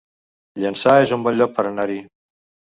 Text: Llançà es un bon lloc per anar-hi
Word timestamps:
Llançà 0.63 0.95
es 1.01 1.13
un 1.19 1.27
bon 1.27 1.37
lloc 1.43 1.53
per 1.59 1.67
anar-hi 1.73 2.01